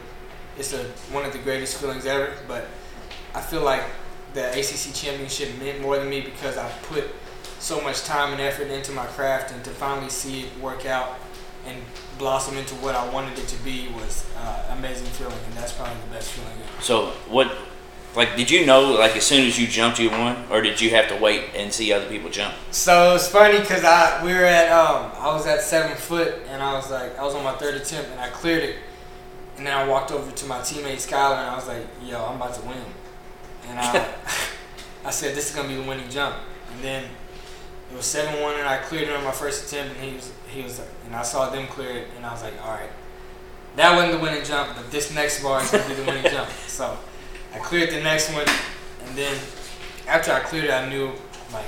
[0.59, 2.33] it's a one of the greatest feelings ever.
[2.49, 2.67] But
[3.35, 3.83] I feel like
[4.35, 7.05] the ACC championship meant more than me because I put
[7.59, 11.19] so much time and effort into my craft, and to finally see it work out
[11.67, 11.77] and
[12.19, 16.01] blossom into what I wanted it to be was uh, amazing feeling, and that's probably
[16.09, 16.83] the best feeling ever.
[16.83, 17.55] So what?
[18.17, 20.91] Like, did you know like as soon as you jumped, you won, or did you
[20.91, 22.55] have to wait and see other people jump?
[22.73, 26.63] So it's funny because I we were at um I was at seven foot and
[26.63, 28.77] I was like I was on my third attempt and I cleared it,
[29.57, 32.37] and then I walked over to my teammate Skylar and I was like, Yo, I'm
[32.37, 32.85] about to win,
[33.69, 34.09] and I
[35.05, 36.37] I said this is gonna be the winning jump,
[36.73, 37.05] and then
[37.93, 40.33] it was seven one and I cleared it on my first attempt and he was
[40.49, 42.91] he was and I saw them clear it and I was like, all right,
[43.77, 46.49] that wasn't the winning jump, but this next bar is gonna be the winning jump.
[46.67, 46.97] So
[47.55, 48.47] I cleared the next one,
[49.07, 49.35] and then
[50.07, 51.07] after I cleared it, I knew
[51.53, 51.65] like,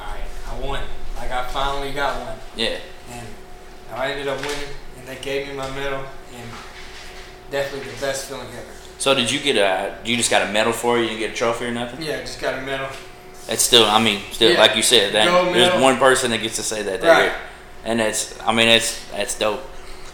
[0.00, 0.80] all right, I won.
[1.16, 2.78] Like I finally got one, Yeah.
[3.10, 3.26] and
[3.94, 6.00] I ended up winning, and they gave me my medal,
[6.34, 6.48] and
[7.50, 8.66] definitely the best feeling ever.
[8.98, 9.96] So did you get a?
[10.04, 11.02] You just got a medal for it?
[11.02, 12.02] You didn't get a trophy or nothing?
[12.02, 12.88] Yeah, I just got a medal.
[13.48, 13.84] It's still.
[13.84, 14.60] I mean, still Yeah.
[14.60, 17.00] like you said, that there's one person that gets to say that.
[17.00, 17.22] that Right.
[17.24, 17.34] year.
[17.84, 18.34] And that's.
[18.44, 19.62] I mean, that's that's dope.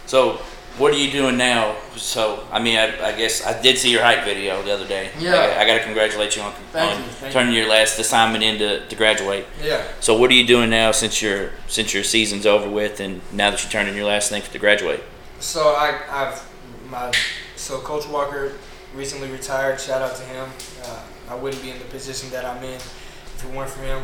[0.05, 0.39] So.
[0.79, 1.75] What are you doing now?
[1.97, 5.11] So, I mean, I, I guess I did see your height video the other day.
[5.19, 5.57] Yeah.
[5.59, 8.95] I, got to congratulate you on, on you, turning your last assignment in to, to
[8.95, 9.45] graduate.
[9.61, 9.85] Yeah.
[9.99, 13.51] So, what are you doing now since your since your season's over with, and now
[13.51, 15.03] that you turned in your last thing to graduate?
[15.39, 16.49] So I, I've
[16.89, 17.11] my
[17.55, 18.53] so Coach Walker
[18.93, 19.79] recently retired.
[19.79, 20.49] Shout out to him.
[20.83, 24.03] Uh, I wouldn't be in the position that I'm in if it weren't for him.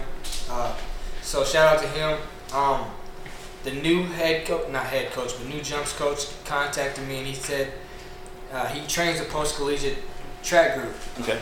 [0.50, 0.76] Uh,
[1.22, 2.20] so shout out to him.
[2.54, 2.86] Um,
[3.66, 7.34] the new head coach, not head coach, but new jumps coach contacted me and he
[7.34, 7.72] said
[8.54, 9.98] uh, he trains a post collegiate
[10.44, 11.34] track group Okay.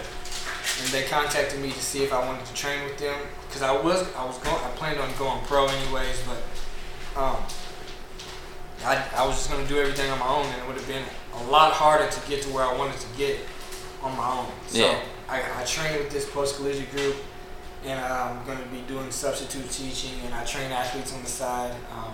[0.80, 3.72] and they contacted me to see if I wanted to train with them because I
[3.74, 7.38] was I was going I planned on going pro anyways, but um,
[8.86, 11.04] I, I was just gonna do everything on my own and it would have been
[11.36, 13.38] a lot harder to get to where I wanted to get
[14.02, 14.48] on my own.
[14.68, 15.00] So Yeah.
[15.30, 17.16] I, I trained with this post collegiate group
[17.86, 21.74] and I'm gonna be doing substitute teaching and I train athletes on the side.
[21.96, 22.14] Um,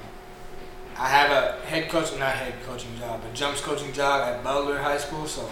[0.98, 4.80] I have a head coach, not head coaching job, but jumps coaching job at Butler
[4.80, 5.50] High School, so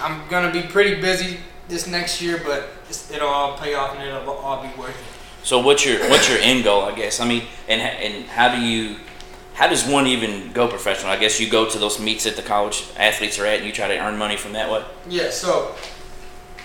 [0.00, 4.06] I'm gonna be pretty busy this next year, but it's, it'll all pay off and
[4.06, 5.46] it'll all be worth it.
[5.46, 6.82] So what's your what's your end goal?
[6.82, 7.20] I guess.
[7.20, 8.96] I mean, and and how do you
[9.54, 11.10] how does one even go professional?
[11.10, 13.72] I guess you go to those meets that the college athletes are at, and you
[13.72, 14.70] try to earn money from that.
[14.70, 14.94] What?
[15.08, 15.74] Yeah, so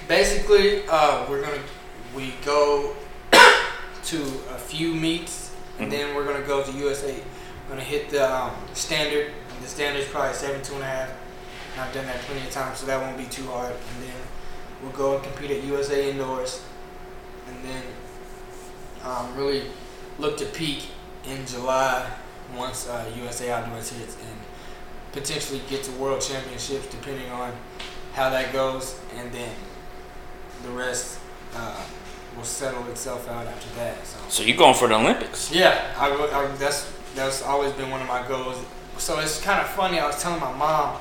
[0.07, 1.61] basically, uh, we're gonna
[2.17, 2.95] we go
[4.05, 4.17] to
[4.49, 5.91] a few meets, and Mhm.
[5.91, 7.13] then we're gonna go to USA.
[7.13, 10.87] We're gonna hit the um, standard, and the standard is probably seven two and a
[10.87, 11.09] half.
[11.73, 13.71] And I've done that plenty of times, so that won't be too hard.
[13.71, 14.15] And then
[14.81, 16.61] we'll go and compete at USA indoors,
[17.47, 17.83] and then
[19.05, 19.69] um, really
[20.17, 20.87] look to peak
[21.23, 22.07] in July
[22.55, 24.37] once uh, USA outdoors hits, and
[25.11, 27.51] potentially get to world championships depending on
[28.15, 29.53] how that goes, and then
[30.63, 31.19] the rest
[31.55, 31.75] uh,
[32.37, 34.05] will settle itself out after that.
[34.05, 35.51] So So you're going for the Olympics?
[35.51, 38.63] yeah, I, I, that's that's always been one of my goals.
[38.97, 39.99] So it's kind of funny.
[39.99, 40.97] I was telling my mom,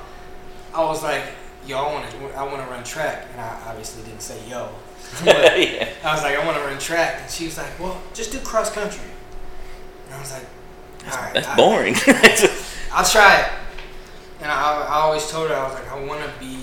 [0.75, 1.23] I was like,
[1.67, 4.69] "Yo, I want to I want to run track," and I obviously didn't say "yo."
[5.25, 5.89] Yeah.
[6.05, 8.39] I was like, "I want to run track," and she was like, "Well, just do
[8.41, 9.09] cross country."
[10.07, 10.47] And I was like,
[11.13, 11.95] "All right, That's I- boring.
[12.93, 13.49] I'll try it.
[14.43, 16.59] And I, I always told her I was like, I want to be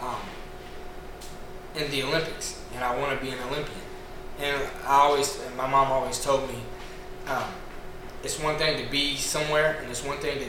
[0.00, 0.16] um,
[1.74, 3.81] in the Olympics, and I want to be an Olympian.
[4.42, 6.56] And I always, and my mom always told me,
[7.28, 7.44] um,
[8.24, 10.46] it's one thing to be somewhere, and it's one thing to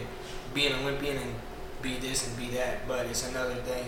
[0.53, 1.33] be an Olympian and
[1.81, 3.85] be this and be that, but it's another thing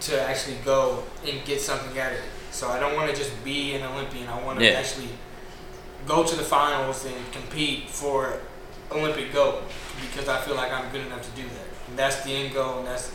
[0.00, 2.24] to actually go and get something out of it.
[2.50, 4.28] So I don't want to just be an Olympian.
[4.28, 4.72] I want to Yeah.
[4.78, 5.10] actually
[6.06, 8.38] go to the finals and compete for
[8.90, 9.62] Olympic gold
[10.00, 11.66] because I feel like I'm good enough to do that.
[11.88, 13.10] And that's the end goal, and that's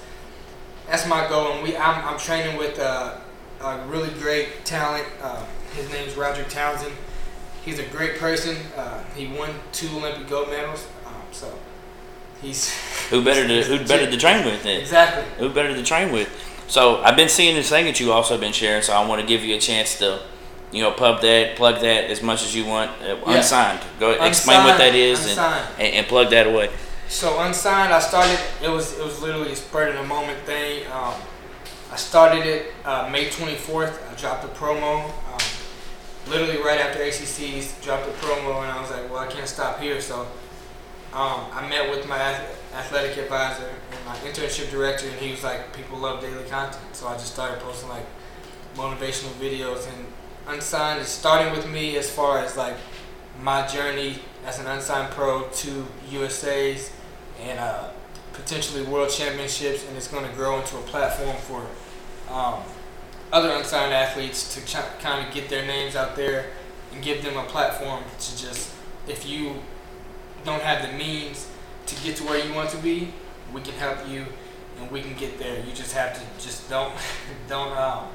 [0.87, 1.53] that's my goal.
[1.53, 3.15] And we, I'm, I'm training with uh,
[3.63, 5.05] a really great talent.
[5.21, 5.45] Uh,
[5.75, 6.93] his name's Roger Townsend.
[7.63, 8.57] He's a great person.
[8.75, 10.87] Uh, he won two Olympic gold medals.
[11.05, 11.53] Um, so
[12.41, 12.73] he's
[13.09, 14.81] who better to who better to train with then?
[14.81, 15.23] exactly.
[15.37, 16.29] Who better to train with?
[16.67, 18.81] So I've been seeing this thing that you also been sharing.
[18.81, 20.21] So I want to give you a chance to,
[20.71, 22.91] you know, pub that, plug that as much as you want.
[23.01, 23.37] Uh, Yeah.
[23.37, 23.81] Unsigned.
[23.99, 25.39] Go explain what that is and,
[25.77, 26.69] and, and plug that away.
[27.09, 28.39] So unsigned, I started.
[28.63, 30.87] It was it was literally a spur of the moment thing.
[30.91, 31.13] Um,
[31.91, 34.09] I started it uh, May 24th.
[34.09, 35.09] I dropped a promo.
[35.09, 39.47] Um, literally right after ACC's, dropped a promo, and I was like, well, I can't
[39.47, 39.99] stop here.
[39.99, 40.21] So
[41.11, 42.17] um, I met with my
[42.73, 46.95] athletic advisor and my internship director, and he was like, people love daily content.
[46.95, 48.05] So I just started posting like
[48.75, 50.05] motivational videos and
[50.47, 52.77] unsigned is starting with me as far as like
[53.41, 56.91] my journey as an unsigned pro to USA's
[57.41, 57.89] and uh,
[58.31, 61.67] potentially world championships, and it's going to grow into a platform for
[62.31, 62.61] um,
[63.31, 66.47] other unsigned athletes to ch- kind of get their names out there
[66.93, 68.71] and give them a platform to just,
[69.07, 69.55] if you
[70.43, 71.49] don't have the means
[71.85, 73.13] to get to where you want to be,
[73.53, 74.25] we can help you
[74.79, 75.59] and we can get there.
[75.59, 76.93] You just have to just don't
[77.47, 78.07] don't um,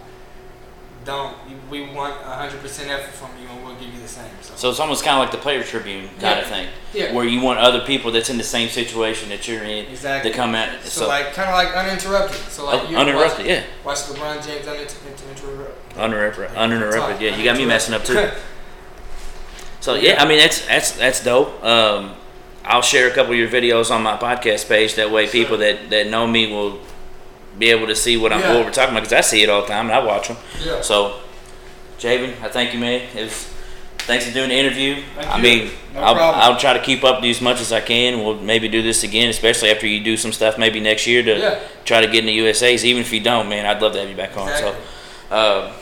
[1.07, 1.35] don't
[1.71, 4.31] we want hundred percent effort from you, and we'll give you the same.
[4.43, 6.39] So, so it's almost kind of like the Player Tribune kind yeah.
[6.39, 7.13] of thing, yeah.
[7.15, 10.31] where you want other people that's in the same situation that you're in exactly.
[10.31, 10.83] to come at.
[10.83, 12.37] So, so like kind of like uninterrupted.
[12.51, 13.65] So like oh, uninterrupted, watch, yeah.
[13.85, 15.97] Watch LeBron James uninterrupted.
[15.97, 17.23] Uninterrupted, uninterrupted.
[17.23, 18.31] Yeah, you got me messing up too.
[19.81, 21.63] so yeah, I mean that's that's that's dope.
[21.65, 22.15] Um,
[22.65, 24.97] I'll share a couple of your videos on my podcast page.
[24.97, 26.81] That way, people that, that know me will
[27.59, 28.55] be able to see what I'm Yeah.
[28.55, 30.37] what we're talking about because I see it all the time and I watch them.
[30.65, 30.81] Yeah.
[30.83, 31.21] So,
[31.99, 33.01] Jaron, I thank you, man.
[33.17, 33.49] It was,
[34.01, 35.03] thanks for doing the interview.
[35.17, 35.43] Thank I you.
[35.43, 36.35] mean, No I'll.
[36.53, 38.23] I'll try to keep up to you as much as I can.
[38.23, 41.39] We'll maybe do this again, especially after you do some stuff maybe next year to
[41.39, 41.59] Yeah.
[41.87, 42.85] try to get in the USA's.
[42.85, 44.49] Even if you don't, man, I'd love to have you back on.
[44.49, 44.73] Exactly.
[45.31, 45.73] So, uh,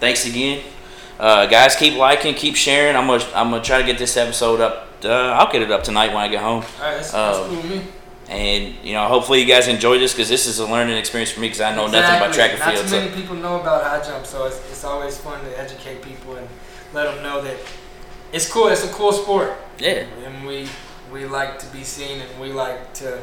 [0.00, 0.62] thanks again,
[1.20, 1.76] uh, guys.
[1.76, 2.96] Keep liking, keep sharing.
[2.96, 4.88] I'm gonna I'm gonna try to get this episode up.
[5.04, 5.08] Uh,
[5.38, 6.64] I'll get it up tonight when I get home.
[6.80, 7.80] All right, that's, that's Um, cool with me.
[8.32, 11.40] And you know, hopefully you guys enjoy this because this is a learning experience for
[11.40, 12.84] me because I know nothing about track and Not field.
[12.84, 13.00] too So.
[13.00, 16.48] many people know about high jump, so it's, it's always fun to educate people and
[16.94, 17.56] let them know that
[18.32, 18.68] it's cool.
[18.68, 20.06] It's a cool sport, Yeah.
[20.24, 20.66] and we
[21.12, 23.18] we like to be seen and we like to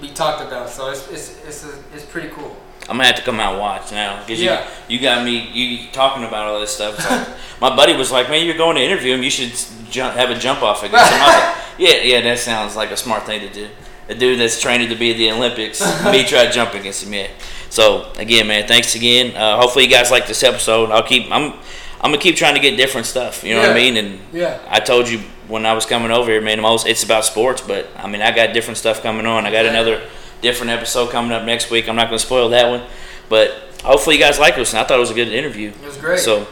[0.00, 0.68] be talked about.
[0.70, 2.56] So it's it's it's, a, it's pretty cool.
[2.88, 4.64] I'm gonna have to come out and watch now because Yeah.
[4.88, 6.94] you, you got me you talking about all this stuff.
[7.10, 7.26] Like,
[7.60, 9.24] my buddy was like, "Man, you're going to interview him.
[9.24, 9.52] You should
[9.90, 12.92] jump, have a jump off against him." I was like, "Yeah, yeah, that sounds like
[12.92, 13.68] a smart thing to do."
[14.08, 17.12] A dude that's training to be at the Olympics, me try to jump against him.
[17.12, 17.28] Yeah.
[17.70, 19.34] So again, man, thanks again.
[19.36, 20.90] Uh, hopefully you guys like this episode.
[20.90, 21.52] I'll keep I'm
[22.00, 23.42] I'm gonna keep trying to get different stuff.
[23.42, 23.96] You know what I mean?
[23.96, 24.60] And Yeah.
[24.68, 27.88] I told you when I was coming over here, man, most it's about sports, but
[27.96, 29.44] I mean I got different stuff coming on.
[29.44, 29.92] I got Exactly.
[29.92, 30.08] another
[30.40, 31.88] different episode coming up next week.
[31.88, 32.82] I'm not gonna spoil that one.
[33.28, 33.50] But
[33.82, 34.72] hopefully you guys like this.
[34.72, 35.70] And I thought it was a good interview.
[35.70, 36.20] It was great.
[36.20, 36.46] So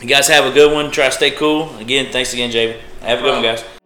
[0.00, 0.90] you guys have a good one.
[0.90, 1.76] Try to stay cool.
[1.78, 2.80] Again, thanks again, Jaron.
[3.02, 3.79] Have a good one, guys.